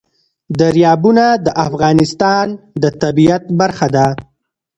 دریابونه 0.59 1.25
د 1.45 1.47
افغانستان 1.67 2.45
د 2.81 2.83
طبیعت 3.01 3.43
برخه 3.59 3.87
ده. 3.95 4.07